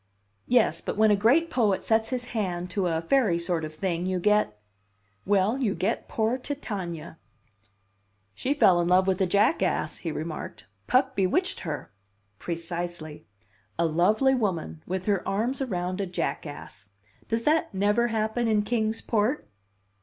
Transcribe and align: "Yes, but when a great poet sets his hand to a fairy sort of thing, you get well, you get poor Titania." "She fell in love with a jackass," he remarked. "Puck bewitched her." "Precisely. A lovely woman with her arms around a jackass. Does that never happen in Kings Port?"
"Yes, 0.47 0.81
but 0.81 0.97
when 0.97 1.11
a 1.11 1.15
great 1.15 1.51
poet 1.51 1.85
sets 1.85 2.09
his 2.09 2.25
hand 2.33 2.71
to 2.71 2.87
a 2.87 3.01
fairy 3.03 3.37
sort 3.37 3.63
of 3.63 3.71
thing, 3.71 4.07
you 4.07 4.19
get 4.19 4.57
well, 5.27 5.59
you 5.59 5.75
get 5.75 6.07
poor 6.07 6.39
Titania." 6.39 7.19
"She 8.33 8.55
fell 8.55 8.81
in 8.81 8.87
love 8.87 9.05
with 9.05 9.21
a 9.21 9.27
jackass," 9.27 9.97
he 9.97 10.11
remarked. 10.11 10.65
"Puck 10.87 11.15
bewitched 11.15 11.59
her." 11.59 11.91
"Precisely. 12.39 13.27
A 13.77 13.85
lovely 13.85 14.33
woman 14.33 14.81
with 14.87 15.05
her 15.05 15.21
arms 15.27 15.61
around 15.61 16.01
a 16.01 16.07
jackass. 16.07 16.89
Does 17.27 17.43
that 17.43 17.71
never 17.71 18.07
happen 18.07 18.47
in 18.47 18.63
Kings 18.63 19.01
Port?" 19.03 19.47